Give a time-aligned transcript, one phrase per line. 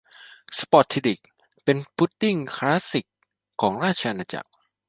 [0.59, 1.19] สป็อททิด ดิก
[1.63, 3.05] เป็นพุดดิ้งคลาสสิก
[3.61, 4.49] ของสหราชอาณาจักร